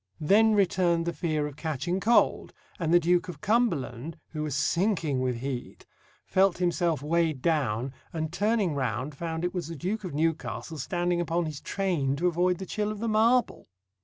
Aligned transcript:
Then 0.19 0.55
returned 0.55 1.05
the 1.05 1.13
fear 1.13 1.45
of 1.45 1.55
catching 1.57 1.99
cold; 1.99 2.53
and 2.79 2.91
the 2.91 2.99
Duke 2.99 3.27
of 3.29 3.39
Cumberland, 3.39 4.17
who 4.29 4.41
was 4.41 4.55
sinking 4.55 5.19
with 5.21 5.41
heat, 5.41 5.85
felt 6.25 6.57
himself 6.57 7.03
weighed 7.03 7.43
down, 7.43 7.93
and 8.11 8.33
turning 8.33 8.73
round 8.73 9.13
found 9.13 9.45
it 9.45 9.53
was 9.53 9.67
the 9.67 9.75
Duke 9.75 10.03
of 10.03 10.15
Newcastle 10.15 10.79
standing 10.79 11.21
upon 11.21 11.45
his 11.45 11.61
train 11.61 12.15
to 12.15 12.25
avoid 12.25 12.57
the 12.57 12.65
chill 12.65 12.91
of 12.91 12.97
the 12.97 13.07
marble. 13.07 13.67